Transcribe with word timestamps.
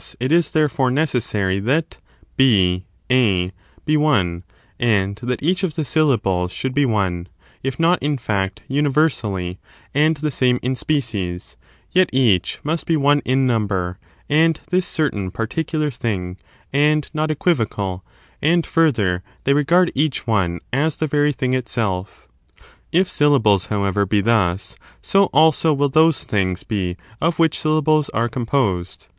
^ 0.01 0.15
jg^ 0.17 0.51
therefore, 0.51 0.89
necessary 0.89 1.59
that 1.59 1.99
BA 2.35 2.81
be 3.05 3.51
one, 3.97 4.43
and 4.79 5.15
that 5.21 5.43
each 5.43 5.61
of 5.63 5.75
the 5.75 5.85
syllables 5.85 6.51
should 6.51 6.73
be 6.73 6.87
one, 6.87 7.27
if 7.61 7.79
not, 7.79 8.01
in 8.01 8.17
feet, 8.17 8.61
universally 8.67 9.59
and 9.93 10.17
the 10.17 10.31
same 10.31 10.57
in 10.63 10.73
species, 10.73 11.55
yet 11.91 12.09
each 12.11 12.57
must 12.63 12.87
be 12.87 12.97
one 12.97 13.19
in 13.25 13.45
number, 13.45 13.99
and 14.27 14.59
this 14.71 14.87
certain 14.87 15.29
particular 15.29 15.91
thing, 15.91 16.37
and 16.73 17.11
not 17.13 17.29
equivocal; 17.29 18.03
and, 18.41 18.65
further, 18.65 19.21
they 19.43 19.53
regard 19.53 19.91
each 19.93 20.25
one 20.25 20.59
as 20.73 20.95
the 20.95 21.05
very 21.05 21.31
thing 21.31 21.53
itself. 21.53 22.27
If 22.91 23.07
syllables, 23.07 23.67
however, 23.67 24.07
be 24.07 24.21
thus, 24.21 24.75
so 25.03 25.25
also 25.25 25.71
will 25.73 25.89
those 25.89 26.23
things 26.23 26.63
be 26.63 26.97
of 27.21 27.37
which 27.37 27.59
syllables 27.59 28.09
are 28.15 28.27
composed. 28.27 29.05